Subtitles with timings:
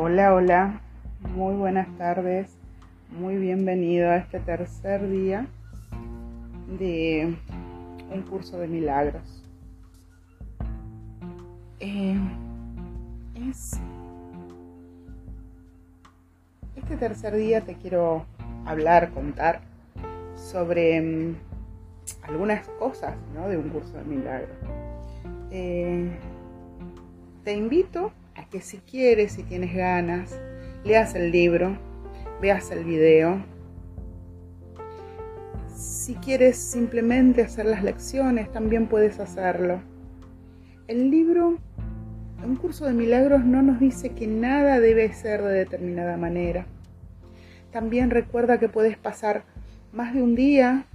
[0.00, 0.80] Hola, hola,
[1.34, 2.56] muy buenas tardes,
[3.10, 5.48] muy bienvenido a este tercer día
[6.78, 7.36] de
[8.08, 9.44] un curso de milagros.
[11.80, 12.16] Eh,
[13.50, 13.72] es
[16.76, 18.24] este tercer día te quiero
[18.66, 19.62] hablar, contar
[20.36, 21.36] sobre mm,
[22.22, 23.48] algunas cosas ¿no?
[23.48, 24.58] de un curso de milagros.
[25.50, 26.08] Eh,
[27.42, 28.12] te invito
[28.50, 30.40] que si quieres, si tienes ganas,
[30.84, 31.76] leas el libro,
[32.40, 33.44] veas el video.
[35.76, 39.80] Si quieres simplemente hacer las lecciones, también puedes hacerlo.
[40.86, 41.58] El libro,
[42.42, 46.66] un curso de milagros, no nos dice que nada debe ser de determinada manera.
[47.70, 49.44] También recuerda que puedes pasar
[49.92, 50.86] más de un día,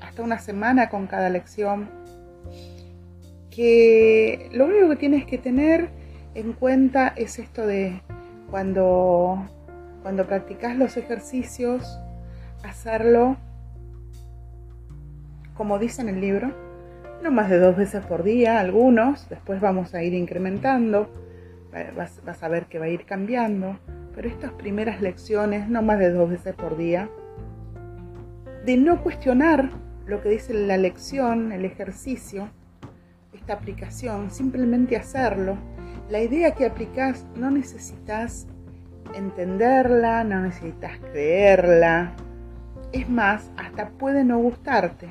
[0.00, 1.88] hasta una semana con cada lección.
[3.50, 5.97] Que lo único que tienes que tener
[6.38, 8.00] en cuenta es esto de
[8.50, 9.44] cuando,
[10.02, 11.98] cuando practicas los ejercicios,
[12.62, 13.36] hacerlo
[15.54, 16.54] como dice en el libro,
[17.22, 21.10] no más de dos veces por día, algunos, después vamos a ir incrementando,
[21.96, 23.76] vas, vas a ver que va a ir cambiando,
[24.14, 27.10] pero estas primeras lecciones, no más de dos veces por día,
[28.64, 29.70] de no cuestionar
[30.06, 32.48] lo que dice la lección, el ejercicio,
[33.32, 35.56] esta aplicación, simplemente hacerlo.
[36.08, 38.46] La idea que aplicas no necesitas
[39.14, 42.14] entenderla, no necesitas creerla.
[42.92, 45.08] Es más, hasta puede no gustarte.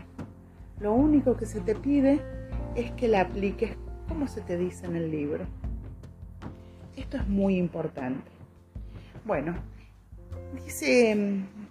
[0.79, 2.19] Lo único que se te pide
[2.75, 5.45] es que la apliques como se te dice en el libro.
[6.95, 8.31] Esto es muy importante.
[9.23, 9.53] Bueno,
[10.65, 11.15] dice,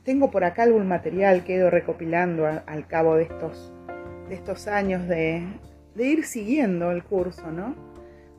[0.04, 3.72] tengo por acá algún material que he ido recopilando al cabo de estos,
[4.28, 5.44] de estos años de,
[5.96, 7.85] de ir siguiendo el curso, ¿no?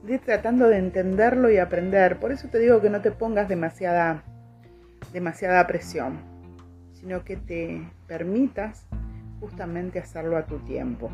[0.03, 2.20] De tratando de entenderlo y aprender.
[2.20, 4.23] Por eso te digo que no te pongas demasiada,
[5.12, 6.19] demasiada presión,
[6.94, 8.85] sino que te permitas
[9.40, 11.12] justamente hacerlo a tu tiempo.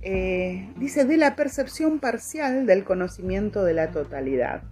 [0.00, 4.62] Eh, dice de la percepción parcial del conocimiento de la totalidad.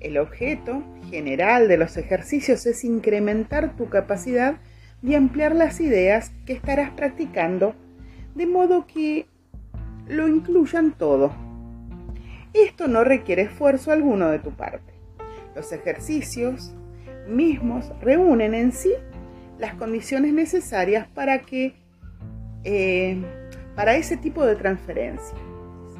[0.00, 4.56] El objeto general de los ejercicios es incrementar tu capacidad
[5.02, 7.74] y ampliar las ideas que estarás practicando
[8.34, 9.26] de modo que
[10.08, 11.32] lo incluyan todo.
[12.52, 14.92] Esto no requiere esfuerzo alguno de tu parte.
[15.54, 16.74] Los ejercicios
[17.28, 18.92] mismos reúnen en sí
[19.58, 21.74] las condiciones necesarias para que
[22.64, 23.22] eh,
[23.74, 25.36] para ese tipo de transferencia.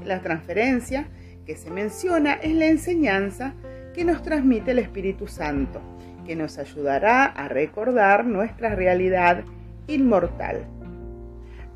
[0.04, 1.08] La transferencia
[1.46, 3.54] que se menciona es la enseñanza
[3.94, 5.80] que nos transmite el Espíritu Santo,
[6.26, 9.44] que nos ayudará a recordar nuestra realidad
[9.86, 10.66] inmortal,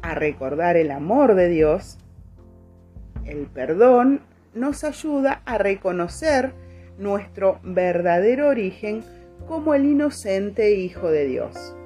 [0.03, 1.99] a recordar el amor de Dios.
[3.25, 4.21] El perdón
[4.55, 6.53] nos ayuda a reconocer
[6.99, 9.05] nuestro verdadero origen
[9.47, 11.77] como el inocente Hijo de Dios.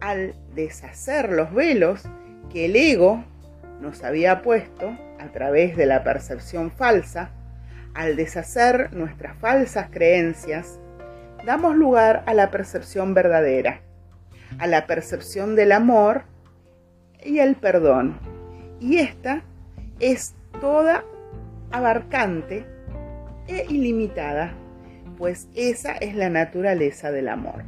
[0.00, 2.02] Al deshacer los velos
[2.52, 3.24] que el ego
[3.80, 7.30] nos había puesto a través de la percepción falsa,
[7.94, 10.78] al deshacer nuestras falsas creencias,
[11.46, 13.80] damos lugar a la percepción verdadera,
[14.58, 16.24] a la percepción del amor
[17.22, 18.18] y el perdón.
[18.80, 19.42] Y esta
[20.00, 21.04] es toda
[21.74, 22.64] abarcante
[23.48, 24.54] e ilimitada,
[25.18, 27.64] pues esa es la naturaleza del amor.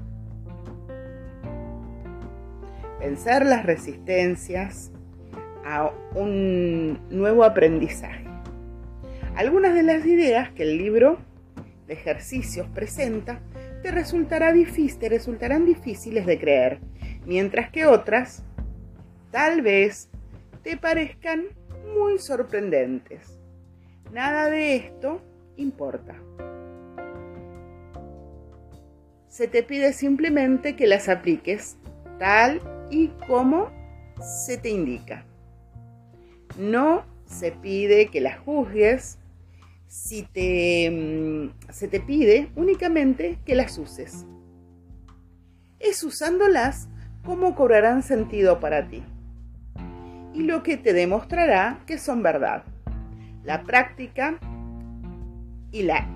[3.00, 4.93] Vencer las resistencias
[5.65, 8.25] a un nuevo aprendizaje.
[9.34, 11.19] Algunas de las ideas que el libro
[11.89, 13.41] de ejercicios presenta
[13.83, 16.78] te, resultará difícil, resultarán difíciles de creer,
[17.25, 18.45] mientras que otras
[19.33, 20.09] tal vez
[20.62, 21.47] te parezcan
[21.93, 23.35] muy sorprendentes.
[24.12, 25.21] Nada de esto
[25.56, 26.15] importa.
[29.28, 31.77] Se te pide simplemente que las apliques
[32.19, 33.71] tal y como
[34.21, 35.25] se te indica.
[36.59, 39.19] No se pide que las juzgues
[39.89, 44.25] si te, mm, se te pide únicamente que las uses.
[45.78, 46.89] Es usándolas
[47.25, 49.03] como cobrarán sentido para ti
[50.33, 52.65] y lo que te demostrará que son verdad.
[53.47, 54.41] La práctica
[55.71, 56.09] y la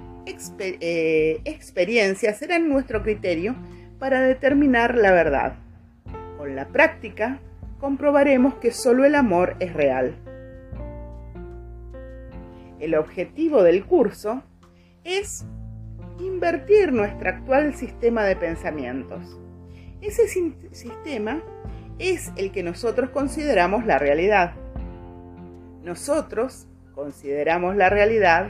[0.58, 3.54] eh, experiencia serán nuestro criterio
[4.00, 5.54] para determinar la verdad.
[6.36, 7.38] Con la práctica
[7.78, 10.16] comprobaremos que solo el amor es real.
[12.80, 14.42] El objetivo del curso
[15.04, 15.44] es
[16.18, 19.38] invertir nuestro actual sistema de pensamientos.
[20.00, 20.26] Ese
[20.72, 21.44] sistema
[22.00, 24.54] es el que nosotros consideramos la realidad.
[25.84, 28.48] Nosotros consideramos la realidad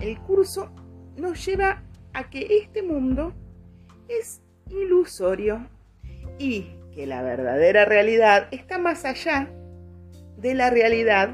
[0.00, 0.70] el curso
[1.16, 1.82] nos lleva
[2.12, 3.32] a que este mundo
[4.08, 5.66] es ilusorio
[6.38, 9.48] y que la verdadera realidad está más allá
[10.36, 11.30] de la realidad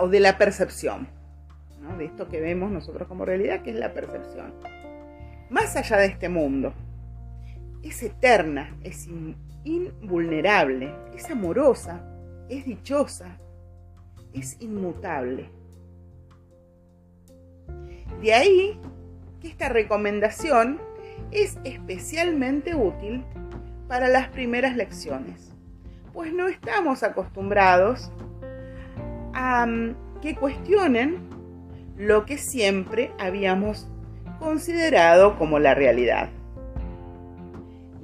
[0.00, 1.08] o de la percepción,
[1.98, 4.54] de esto que vemos nosotros como realidad, que es la percepción.
[5.48, 6.72] Más allá de este mundo,
[7.82, 9.08] es eterna, es
[9.64, 12.04] invulnerable, es amorosa,
[12.50, 13.38] es dichosa,
[14.34, 15.48] es inmutable.
[18.20, 18.78] De ahí
[19.40, 20.78] que esta recomendación
[21.30, 23.24] es especialmente útil
[23.88, 25.52] para las primeras lecciones,
[26.12, 28.10] pues no estamos acostumbrados
[29.32, 31.18] a mm, que cuestionen
[31.96, 33.88] lo que siempre habíamos
[34.38, 36.30] considerado como la realidad.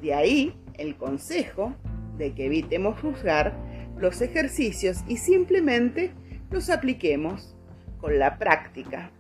[0.00, 1.74] De ahí el consejo
[2.16, 3.54] de que evitemos juzgar
[3.98, 6.12] los ejercicios y simplemente
[6.50, 7.56] los apliquemos
[7.98, 9.10] con la práctica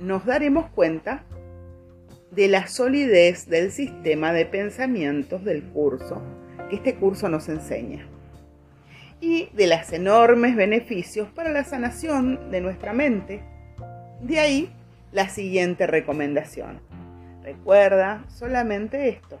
[0.00, 1.24] nos daremos cuenta
[2.30, 6.22] de la solidez del sistema de pensamientos del curso
[6.68, 8.06] que este curso nos enseña
[9.20, 13.42] y de los enormes beneficios para la sanación de nuestra mente.
[14.20, 14.70] De ahí
[15.10, 16.80] la siguiente recomendación.
[17.42, 19.40] Recuerda solamente esto.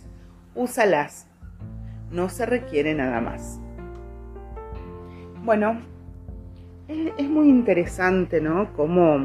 [0.55, 1.27] Úsalas.
[2.11, 3.59] No se requiere nada más.
[5.43, 5.81] Bueno,
[6.87, 8.73] es, muy interesante, ¿no?
[8.73, 9.17] Cómo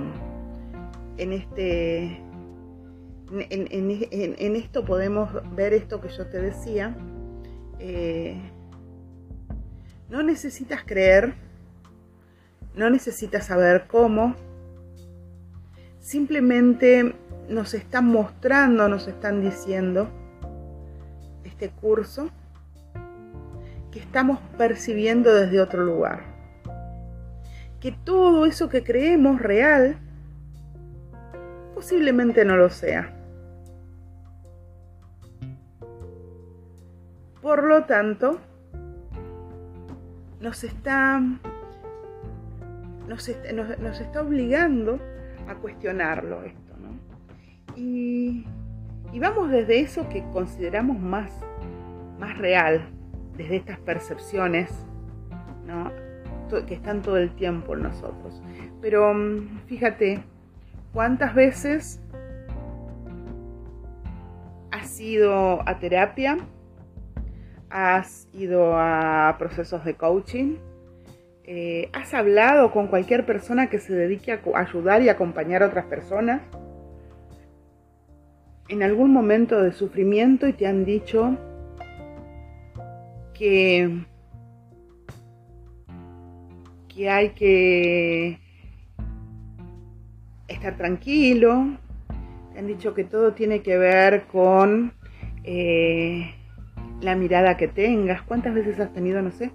[1.19, 2.23] en este.
[3.51, 6.97] En, esto podemos ver esto que yo te decía.
[7.81, 8.41] Eh,
[10.09, 11.35] no necesitas creer,
[12.77, 14.37] no necesitas saber cómo,
[15.99, 17.15] simplemente
[17.49, 20.09] nos están mostrando, nos están diciendo
[21.57, 22.29] este curso
[23.91, 26.37] que estamos percibiendo desde otro lugar
[27.81, 29.97] que todo eso que creemos real
[31.75, 33.13] posiblemente no lo sea.
[37.41, 38.41] Por lo tanto,
[40.41, 41.21] nos está,
[43.07, 44.99] nos está, obligando
[45.47, 46.73] a cuestionarlo esto.
[46.81, 47.77] ¿no?
[47.77, 48.47] Y,
[49.13, 51.31] y, vamos desde eso que consideramos más,
[52.19, 52.89] más real,
[53.37, 54.71] desde estas percepciones,
[55.67, 55.91] ¿no?
[56.67, 58.41] que están todo el tiempo en nosotros.
[58.81, 60.23] Pero mm, fíjate,
[60.93, 62.01] ¿cuántas veces
[64.71, 66.39] has ido a terapia?
[67.69, 70.57] ¿Has ido a procesos de coaching?
[71.45, 75.87] Eh, ¿Has hablado con cualquier persona que se dedique a ayudar y acompañar a otras
[75.87, 76.43] personas?
[78.69, 81.37] En algún momento de sufrimiento y te han dicho
[83.35, 84.05] que
[86.97, 88.41] que hay que
[90.49, 91.77] estar tranquilo.
[92.53, 94.93] Te han dicho que todo tiene que ver con
[95.45, 96.35] eh,
[97.03, 98.23] la mirada que tengas.
[98.23, 99.51] ¿Cuántas veces has tenido, no sé,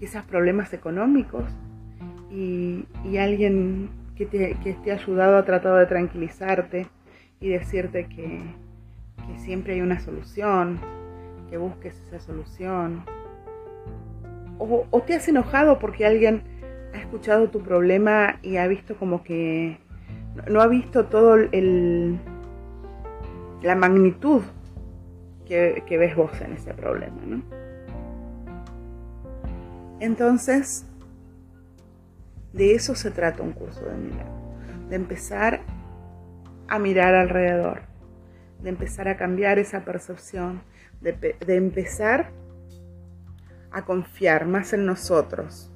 [0.00, 1.44] quizás problemas económicos
[2.30, 2.84] y,
[3.18, 6.86] alguien que te, que ha ayudado ha tratado de tranquilizarte
[7.40, 8.40] y decirte que,
[9.26, 10.78] que siempre hay una solución,
[11.48, 13.04] que busques esa solución?
[14.58, 16.42] O, te has enojado porque alguien
[16.94, 19.78] ha escuchado tu problema y ha visto como que
[20.48, 22.18] no ha visto todo el
[23.62, 24.42] la magnitud
[25.46, 27.42] que, ves vos en ese problema, ¿no?
[29.98, 30.86] Entonces,
[32.52, 34.54] de eso se trata un curso de milagro,
[34.88, 35.60] de empezar
[36.70, 37.82] a mirar alrededor,
[38.62, 40.62] de empezar a cambiar esa percepción,
[41.00, 42.30] de, empezar
[43.72, 45.68] a confiar más en nosotros,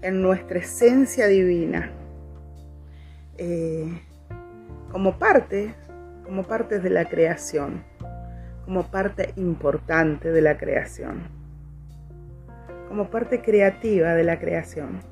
[0.00, 1.92] en nuestra esencia divina,
[3.36, 4.00] eh,
[4.90, 5.74] como parte,
[6.24, 7.84] como parte de la creación,
[8.64, 11.24] como parte importante de la creación,
[12.88, 15.11] como parte creativa de la creación.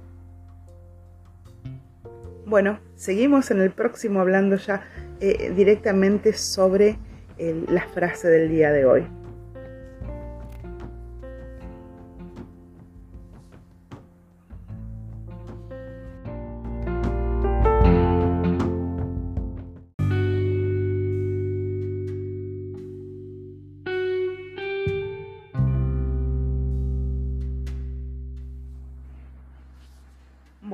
[2.50, 4.82] Bueno, seguimos en el próximo hablando ya
[5.20, 6.98] eh, directamente sobre
[7.68, 9.19] la frase del día de hoy.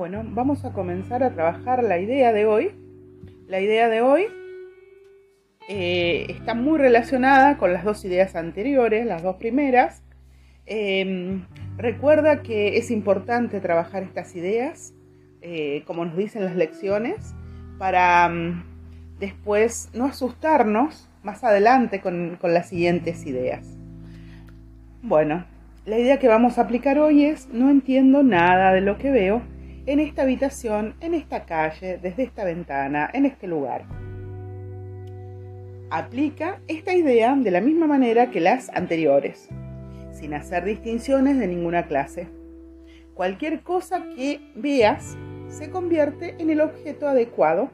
[0.09, 2.71] Bueno, vamos a comenzar a trabajar la idea de hoy.
[3.45, 4.23] La idea de hoy
[5.67, 10.03] eh, está muy relacionada con las dos ideas anteriores, las dos primeras.
[10.65, 11.45] Em,
[11.75, 14.93] recuerda que es importante trabajar estas ideas,
[15.41, 17.35] eh, como nos dicen las lecciones,
[17.77, 18.63] para mm,
[19.19, 23.67] después no asustarnos más adelante con, con las siguientes ideas.
[25.01, 25.43] Bueno,
[25.85, 29.41] la idea que vamos a aplicar hoy es no entiendo nada de lo que veo
[29.87, 33.85] en esta habitación, en esta calle, desde esta ventana, en este lugar.
[35.89, 39.47] Aplica esta idea de la misma manera que las anteriores,
[40.11, 42.27] sin hacer distinciones de ninguna clase.
[43.13, 45.17] Cualquier cosa que veas
[45.47, 47.69] se convierte en el objeto adecuado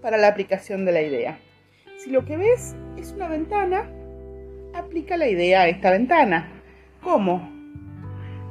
[0.00, 1.40] para la aplicación de la idea.
[1.98, 3.90] Si lo que ves es una ventana,
[4.72, 6.48] aplica la idea a esta ventana.
[7.02, 7.50] ¿Cómo?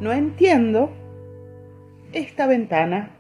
[0.02, 0.92] No entiendo
[2.16, 3.12] esta ventana.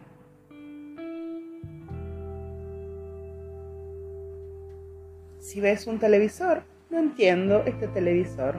[5.39, 8.55] Si ves un televisor, no entiendo este televisor.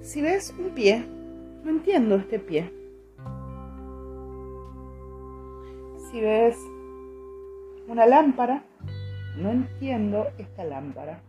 [0.00, 1.06] Si ves un pie,
[1.62, 2.72] no entiendo este pie.
[6.10, 6.56] Si ves
[7.86, 8.64] una lámpara,
[9.38, 11.22] no entiendo esta lámpara.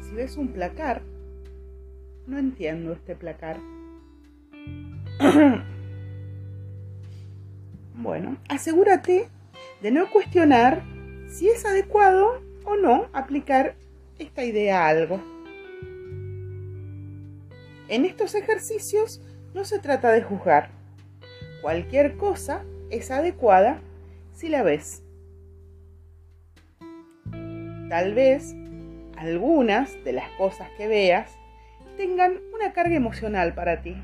[0.00, 1.02] Si ves un placar,
[2.26, 3.58] no entiendo este placar.
[7.94, 9.28] bueno, asegúrate
[9.82, 10.82] de no cuestionar
[11.28, 13.74] si es adecuado o no aplicar
[14.18, 15.20] esta idea a algo.
[17.88, 19.20] En estos ejercicios
[19.54, 20.70] no se trata de juzgar.
[21.62, 23.80] Cualquier cosa es adecuada
[24.34, 25.02] si la ves.
[27.88, 28.54] Tal vez
[29.16, 31.36] algunas de las cosas que veas
[31.96, 33.96] tengan una carga emocional para ti.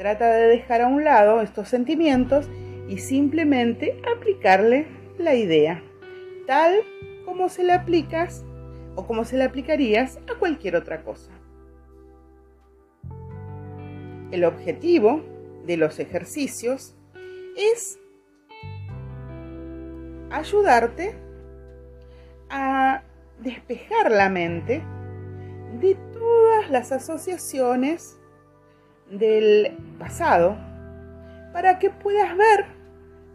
[0.00, 2.48] Trata de dejar a un lado estos sentimientos
[2.88, 4.86] y simplemente aplicarle
[5.18, 5.82] la idea,
[6.46, 6.72] tal
[7.26, 8.42] como se la aplicas
[8.94, 11.30] o como se la aplicarías a cualquier otra cosa.
[14.30, 15.22] El objetivo
[15.66, 16.96] de los ejercicios
[17.54, 18.00] es
[20.30, 21.14] ayudarte
[22.48, 23.02] a
[23.38, 24.82] despejar la mente
[25.78, 28.16] de todas las asociaciones
[29.10, 30.56] del pasado
[31.52, 32.66] para que puedas ver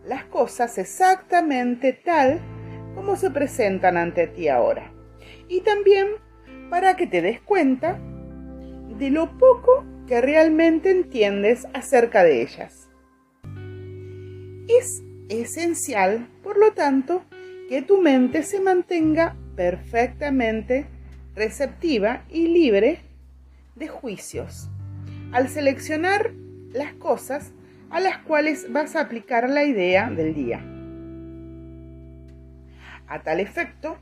[0.05, 2.39] las cosas exactamente tal
[2.95, 4.91] como se presentan ante ti ahora.
[5.47, 6.07] Y también
[6.69, 7.99] para que te des cuenta
[8.97, 12.87] de lo poco que realmente entiendes acerca de ellas.
[14.67, 17.23] Es esencial, por lo tanto,
[17.69, 20.87] que tu mente se mantenga perfectamente
[21.33, 22.99] receptiva y libre
[23.75, 24.69] de juicios
[25.31, 26.31] al seleccionar
[26.71, 27.53] las cosas
[27.89, 30.59] a las cuales vas a aplicar la idea del día.
[33.07, 33.97] A tal efecto,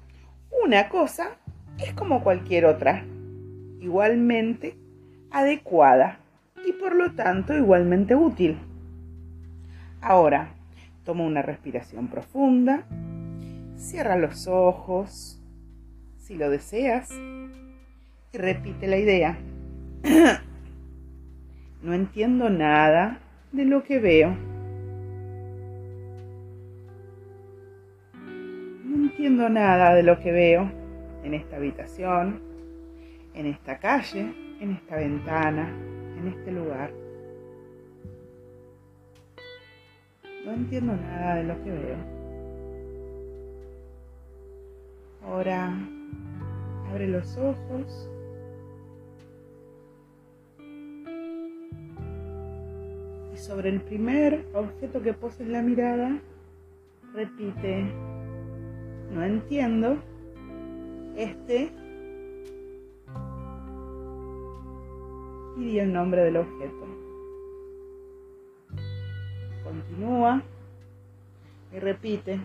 [0.63, 1.37] una cosa
[1.77, 3.03] es como cualquier otra,
[3.79, 4.77] igualmente
[5.31, 6.19] adecuada
[6.65, 8.57] y por lo tanto igualmente útil.
[10.01, 10.53] Ahora,
[11.03, 12.85] toma una respiración profunda,
[13.75, 15.39] cierra los ojos,
[16.17, 17.09] si lo deseas,
[18.31, 19.37] y repite la idea.
[21.83, 23.19] no entiendo nada
[23.51, 24.35] de lo que veo.
[28.85, 30.71] No entiendo nada de lo que veo
[31.23, 32.41] en esta habitación,
[33.33, 35.69] en esta calle, en esta ventana,
[36.17, 36.91] en este lugar.
[40.45, 41.97] No entiendo nada de lo que veo.
[45.25, 45.73] Ahora
[46.89, 48.09] abre los ojos.
[53.43, 56.17] Sobre el primer objeto que poses la mirada,
[57.13, 57.83] repite,
[59.11, 59.97] no entiendo,
[61.17, 61.69] este
[65.57, 66.87] y di el nombre del objeto.
[69.65, 70.41] Continúa
[71.73, 72.39] y repite.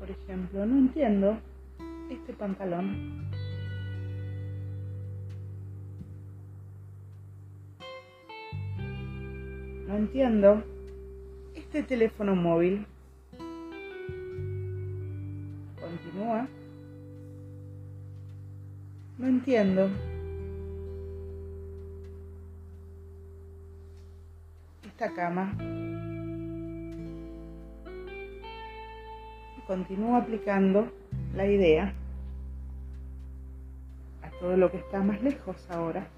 [0.00, 1.38] Por ejemplo, no entiendo
[2.10, 3.33] este pantalón.
[9.94, 10.64] No entiendo
[11.54, 12.84] este teléfono móvil.
[15.80, 16.48] Continúa.
[19.18, 19.88] No entiendo.
[24.84, 25.56] Esta cama.
[29.68, 30.92] Continúa aplicando
[31.36, 31.94] la idea
[34.22, 36.08] a todo lo que está más lejos ahora.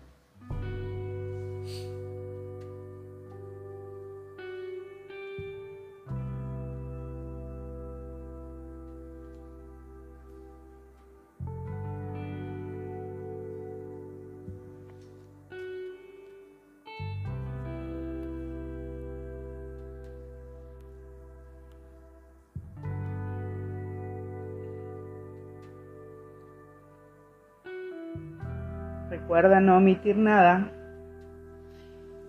[29.16, 30.70] Recuerda no omitir nada.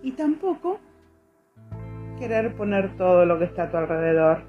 [0.02, 0.80] Y tampoco
[2.18, 4.42] querer poner todo lo que está a tu alrededor.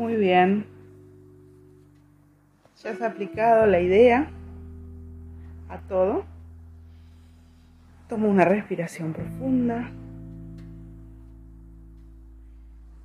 [0.00, 0.64] Muy bien.
[2.82, 4.30] Ya has aplicado la idea
[5.68, 6.24] a todo.
[8.08, 9.90] Toma una respiración profunda.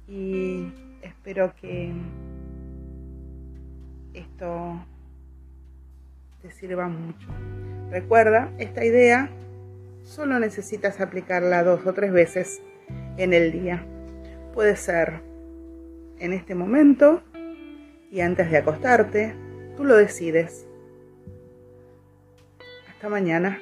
[0.07, 0.71] Y
[1.01, 1.91] espero que
[4.13, 4.79] esto
[6.43, 7.27] te sirva mucho.
[7.91, 9.29] Recuerda, esta idea
[10.05, 12.61] solo necesitas aplicarla dos o tres veces
[13.17, 13.85] en el día.
[14.53, 15.34] Puede ser
[16.19, 17.21] en este momento
[18.11, 19.35] y antes de acostarte,
[19.75, 20.67] tú lo decides.
[22.87, 23.59] Hasta mañana.